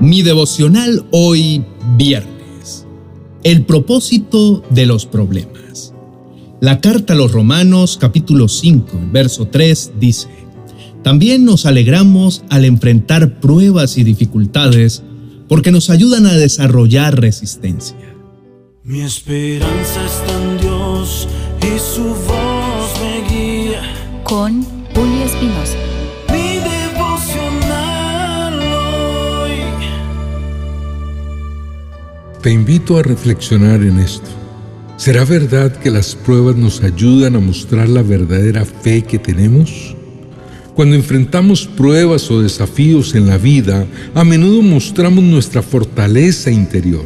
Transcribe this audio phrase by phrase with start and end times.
[0.00, 1.62] Mi devocional hoy
[1.98, 2.86] viernes.
[3.42, 5.92] El propósito de los problemas.
[6.58, 10.28] La carta a los Romanos capítulo 5, verso 3 dice,
[11.02, 15.02] También nos alegramos al enfrentar pruebas y dificultades
[15.48, 18.16] porque nos ayudan a desarrollar resistencia.
[18.82, 21.28] Mi esperanza está en Dios
[21.60, 23.82] y su voz me guía.
[24.24, 24.62] Con
[24.94, 25.99] Julio Espinosa.
[32.42, 34.30] Te invito a reflexionar en esto.
[34.96, 39.94] ¿Será verdad que las pruebas nos ayudan a mostrar la verdadera fe que tenemos?
[40.74, 47.04] Cuando enfrentamos pruebas o desafíos en la vida, a menudo mostramos nuestra fortaleza interior.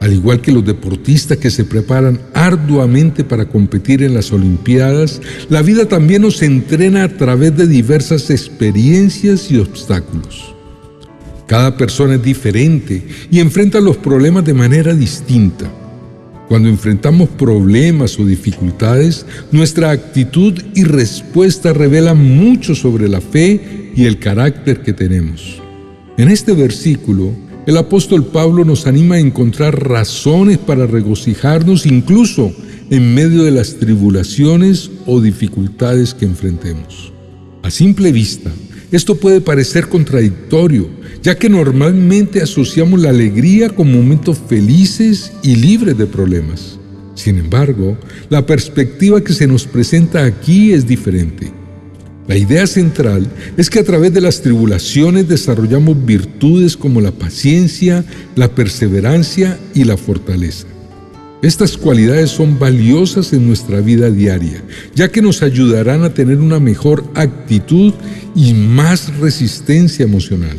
[0.00, 5.20] Al igual que los deportistas que se preparan arduamente para competir en las Olimpiadas,
[5.50, 10.54] la vida también nos entrena a través de diversas experiencias y obstáculos.
[11.48, 15.64] Cada persona es diferente y enfrenta los problemas de manera distinta.
[16.46, 24.04] Cuando enfrentamos problemas o dificultades, nuestra actitud y respuesta revelan mucho sobre la fe y
[24.04, 25.60] el carácter que tenemos.
[26.18, 27.32] En este versículo,
[27.66, 32.52] el apóstol Pablo nos anima a encontrar razones para regocijarnos incluso
[32.90, 37.10] en medio de las tribulaciones o dificultades que enfrentemos.
[37.62, 38.50] A simple vista,
[38.90, 40.88] esto puede parecer contradictorio,
[41.22, 46.78] ya que normalmente asociamos la alegría con momentos felices y libres de problemas.
[47.14, 47.98] Sin embargo,
[48.30, 51.52] la perspectiva que se nos presenta aquí es diferente.
[52.28, 58.04] La idea central es que a través de las tribulaciones desarrollamos virtudes como la paciencia,
[58.36, 60.66] la perseverancia y la fortaleza.
[61.40, 64.60] Estas cualidades son valiosas en nuestra vida diaria,
[64.96, 67.94] ya que nos ayudarán a tener una mejor actitud
[68.34, 70.56] y más resistencia emocional.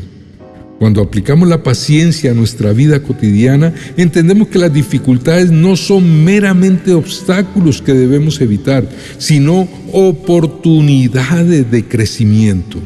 [0.79, 6.93] Cuando aplicamos la paciencia a nuestra vida cotidiana, entendemos que las dificultades no son meramente
[6.93, 12.79] obstáculos que debemos evitar, sino oportunidades de crecimiento.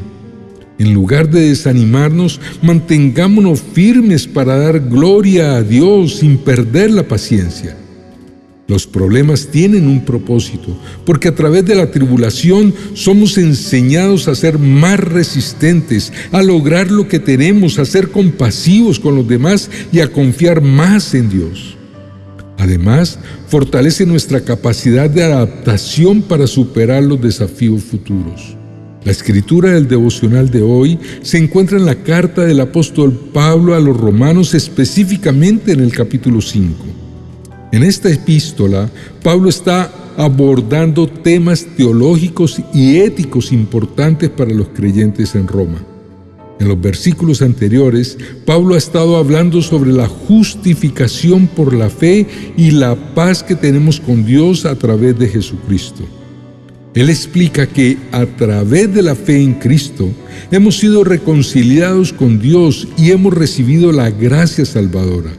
[0.80, 7.76] En lugar de desanimarnos, mantengámonos firmes para dar gloria a Dios sin perder la paciencia.
[8.66, 14.58] Los problemas tienen un propósito, porque a través de la tribulación somos enseñados a ser
[14.58, 20.10] más resistentes, a lograr lo que tenemos, a ser compasivos con los demás y a
[20.10, 21.76] confiar más en Dios.
[22.56, 28.56] Además, fortalece nuestra capacidad de adaptación para superar los desafíos futuros.
[29.04, 33.80] La escritura del devocional de hoy se encuentra en la carta del apóstol Pablo a
[33.80, 37.03] los romanos específicamente en el capítulo 5.
[37.74, 38.88] En esta epístola,
[39.24, 45.84] Pablo está abordando temas teológicos y éticos importantes para los creyentes en Roma.
[46.60, 52.70] En los versículos anteriores, Pablo ha estado hablando sobre la justificación por la fe y
[52.70, 56.04] la paz que tenemos con Dios a través de Jesucristo.
[56.94, 60.08] Él explica que a través de la fe en Cristo
[60.52, 65.32] hemos sido reconciliados con Dios y hemos recibido la gracia salvadora.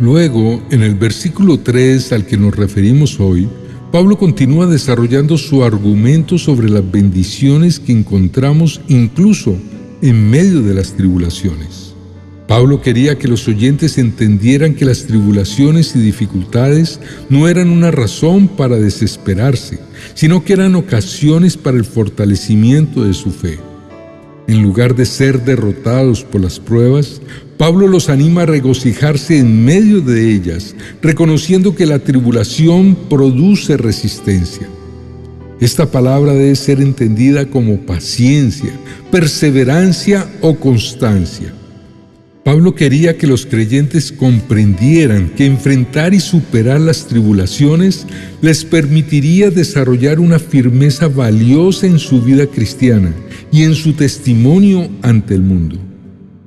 [0.00, 3.48] Luego, en el versículo 3 al que nos referimos hoy,
[3.90, 9.56] Pablo continúa desarrollando su argumento sobre las bendiciones que encontramos incluso
[10.00, 11.94] en medio de las tribulaciones.
[12.46, 18.48] Pablo quería que los oyentes entendieran que las tribulaciones y dificultades no eran una razón
[18.48, 19.80] para desesperarse,
[20.14, 23.58] sino que eran ocasiones para el fortalecimiento de su fe.
[24.48, 27.20] En lugar de ser derrotados por las pruebas,
[27.58, 34.66] Pablo los anima a regocijarse en medio de ellas, reconociendo que la tribulación produce resistencia.
[35.60, 38.70] Esta palabra debe ser entendida como paciencia,
[39.10, 41.52] perseverancia o constancia.
[42.48, 48.06] Pablo quería que los creyentes comprendieran que enfrentar y superar las tribulaciones
[48.40, 53.12] les permitiría desarrollar una firmeza valiosa en su vida cristiana
[53.52, 55.76] y en su testimonio ante el mundo.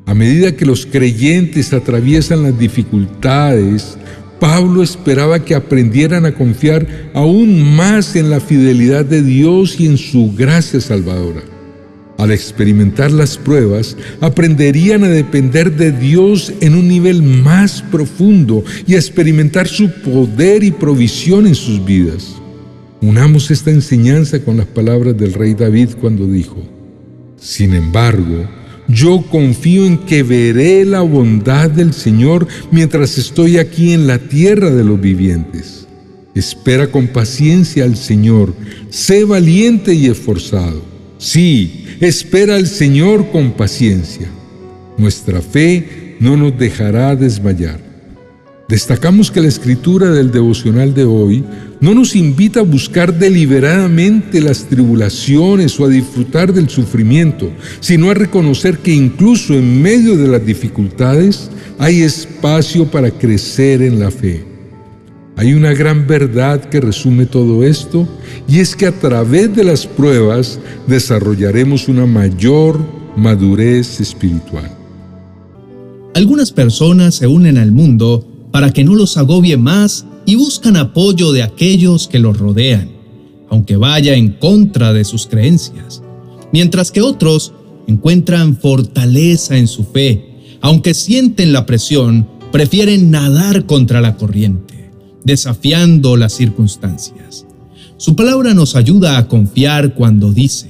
[0.08, 3.96] A medida que los creyentes atraviesan las dificultades,
[4.40, 10.00] Pablo esperaba que aprendieran a confiar aún más en la fidelidad de Dios y en
[10.00, 11.51] su gracia salvadora.
[12.22, 18.94] Al experimentar las pruebas, aprenderían a depender de Dios en un nivel más profundo y
[18.94, 22.36] a experimentar su poder y provisión en sus vidas.
[23.02, 26.58] Unamos esta enseñanza con las palabras del rey David cuando dijo,
[27.40, 28.48] Sin embargo,
[28.88, 34.70] yo confío en que veré la bondad del Señor mientras estoy aquí en la tierra
[34.70, 35.88] de los vivientes.
[36.36, 38.54] Espera con paciencia al Señor,
[38.92, 40.91] sé valiente y esforzado.
[41.22, 44.28] Sí, espera al Señor con paciencia.
[44.98, 47.80] Nuestra fe no nos dejará desmayar.
[48.68, 51.44] Destacamos que la escritura del devocional de hoy
[51.80, 57.52] no nos invita a buscar deliberadamente las tribulaciones o a disfrutar del sufrimiento,
[57.82, 64.00] sino a reconocer que incluso en medio de las dificultades hay espacio para crecer en
[64.00, 64.51] la fe.
[65.42, 68.08] Hay una gran verdad que resume todo esto
[68.48, 72.80] y es que a través de las pruebas desarrollaremos una mayor
[73.18, 74.70] madurez espiritual.
[76.14, 81.32] Algunas personas se unen al mundo para que no los agobie más y buscan apoyo
[81.32, 82.92] de aquellos que los rodean,
[83.50, 86.04] aunque vaya en contra de sus creencias,
[86.54, 87.52] mientras que otros
[87.88, 90.24] encuentran fortaleza en su fe,
[90.62, 94.81] aunque sienten la presión, prefieren nadar contra la corriente,
[95.24, 97.46] desafiando las circunstancias.
[97.98, 100.70] Su palabra nos ayuda a confiar cuando dice,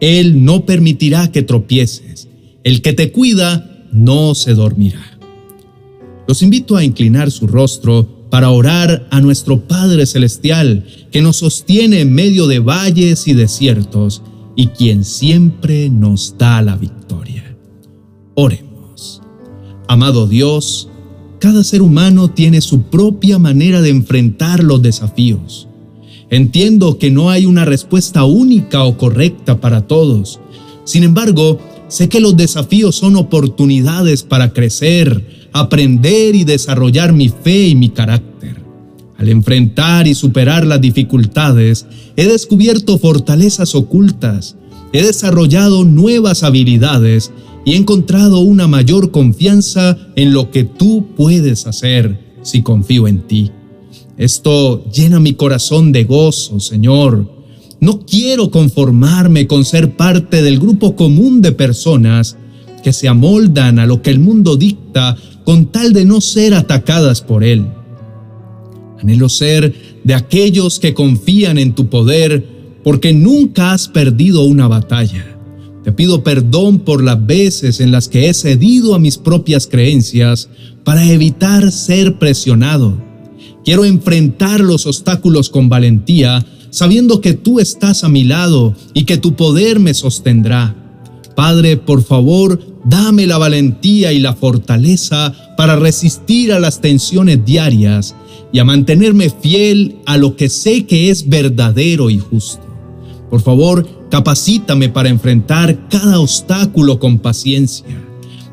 [0.00, 2.28] Él no permitirá que tropieces,
[2.62, 5.18] el que te cuida no se dormirá.
[6.28, 12.00] Los invito a inclinar su rostro para orar a nuestro Padre Celestial, que nos sostiene
[12.00, 14.22] en medio de valles y desiertos
[14.54, 17.56] y quien siempre nos da la victoria.
[18.34, 19.20] Oremos.
[19.88, 20.89] Amado Dios,
[21.40, 25.66] cada ser humano tiene su propia manera de enfrentar los desafíos.
[26.28, 30.38] Entiendo que no hay una respuesta única o correcta para todos.
[30.84, 31.58] Sin embargo,
[31.88, 37.88] sé que los desafíos son oportunidades para crecer, aprender y desarrollar mi fe y mi
[37.88, 38.62] carácter.
[39.16, 44.56] Al enfrentar y superar las dificultades, he descubierto fortalezas ocultas,
[44.92, 47.32] he desarrollado nuevas habilidades
[47.64, 53.26] y he encontrado una mayor confianza en lo que tú puedes hacer si confío en
[53.26, 53.50] ti.
[54.16, 57.40] Esto llena mi corazón de gozo, Señor.
[57.80, 62.36] No quiero conformarme con ser parte del grupo común de personas
[62.82, 67.22] que se amoldan a lo que el mundo dicta con tal de no ser atacadas
[67.22, 67.66] por Él.
[69.00, 72.46] Anhelo ser de aquellos que confían en tu poder
[72.84, 75.39] porque nunca has perdido una batalla.
[75.84, 80.48] Te pido perdón por las veces en las que he cedido a mis propias creencias
[80.84, 82.96] para evitar ser presionado.
[83.64, 89.16] Quiero enfrentar los obstáculos con valentía, sabiendo que tú estás a mi lado y que
[89.16, 90.76] tu poder me sostendrá.
[91.34, 98.14] Padre, por favor, dame la valentía y la fortaleza para resistir a las tensiones diarias
[98.52, 102.62] y a mantenerme fiel a lo que sé que es verdadero y justo.
[103.30, 107.86] Por favor, capacítame para enfrentar cada obstáculo con paciencia.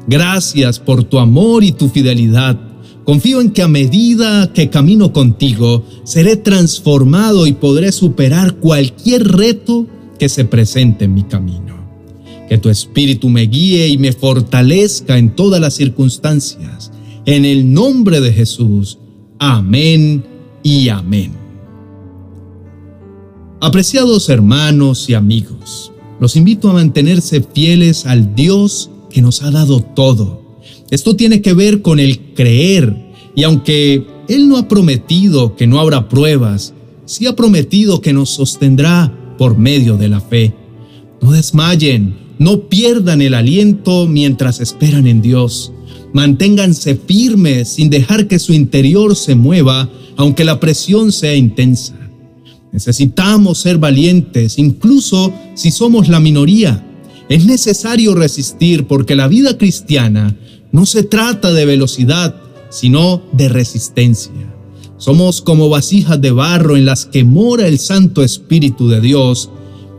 [0.07, 2.57] Gracias por tu amor y tu fidelidad.
[3.03, 9.87] Confío en que a medida que camino contigo, seré transformado y podré superar cualquier reto
[10.19, 11.75] que se presente en mi camino.
[12.49, 16.91] Que tu Espíritu me guíe y me fortalezca en todas las circunstancias.
[17.25, 18.99] En el nombre de Jesús.
[19.39, 20.23] Amén
[20.63, 21.36] y amén.
[23.59, 29.81] Apreciados hermanos y amigos, los invito a mantenerse fieles al Dios que nos ha dado
[29.81, 30.43] todo.
[30.91, 32.95] Esto tiene que ver con el creer,
[33.35, 36.75] y aunque Él no ha prometido que no habrá pruebas,
[37.05, 40.53] sí ha prometido que nos sostendrá por medio de la fe.
[41.19, 45.71] No desmayen, no pierdan el aliento mientras esperan en Dios.
[46.13, 52.06] Manténganse firmes sin dejar que su interior se mueva, aunque la presión sea intensa.
[52.71, 56.83] Necesitamos ser valientes, incluso si somos la minoría.
[57.29, 60.35] Es necesario resistir porque la vida cristiana
[60.71, 62.35] no se trata de velocidad,
[62.69, 64.31] sino de resistencia.
[64.97, 69.49] Somos como vasijas de barro en las que mora el Santo Espíritu de Dios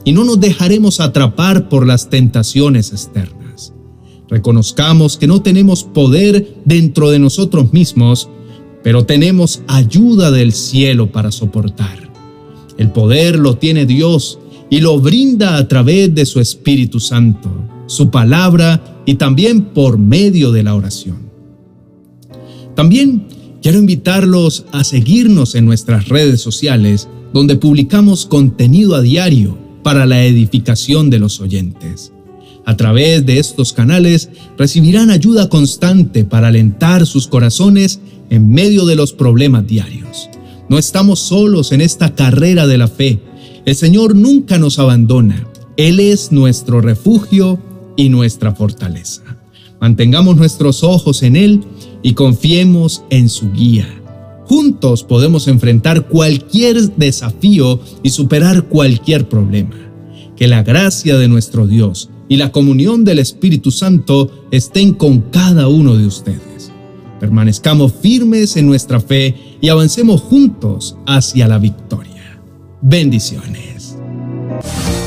[0.05, 3.73] y no nos dejaremos atrapar por las tentaciones externas.
[4.29, 8.29] Reconozcamos que no tenemos poder dentro de nosotros mismos,
[8.83, 12.08] pero tenemos ayuda del cielo para soportar.
[12.78, 14.38] El poder lo tiene Dios
[14.70, 17.50] y lo brinda a través de su Espíritu Santo,
[17.87, 21.28] su palabra y también por medio de la oración.
[22.75, 23.26] También
[23.62, 30.25] quiero invitarlos a seguirnos en nuestras redes sociales, donde publicamos contenido a diario para la
[30.25, 32.12] edificación de los oyentes.
[32.64, 38.94] A través de estos canales recibirán ayuda constante para alentar sus corazones en medio de
[38.94, 40.28] los problemas diarios.
[40.69, 43.19] No estamos solos en esta carrera de la fe.
[43.65, 45.47] El Señor nunca nos abandona.
[45.79, 47.59] Él es nuestro refugio
[47.97, 49.23] y nuestra fortaleza.
[49.81, 51.65] Mantengamos nuestros ojos en Él
[52.03, 53.89] y confiemos en su guía.
[54.47, 59.77] Juntos podemos enfrentar cualquier desafío y superar cualquier problema.
[60.37, 65.69] Que la gracia de nuestro Dios y la comunión del Espíritu Santo estén con cada
[65.69, 66.48] uno de ustedes.
[67.21, 72.41] Permanezcamos firmes en nuestra fe y avancemos juntos hacia la victoria.
[72.81, 73.99] Bendiciones.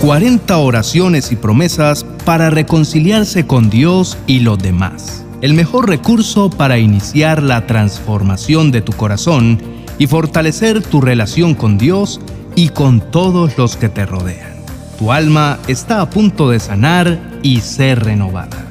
[0.01, 5.25] 40 oraciones y promesas para reconciliarse con Dios y los demás.
[5.41, 9.59] El mejor recurso para iniciar la transformación de tu corazón
[9.97, 12.19] y fortalecer tu relación con Dios
[12.55, 14.51] y con todos los que te rodean.
[14.99, 18.70] Tu alma está a punto de sanar y ser renovada.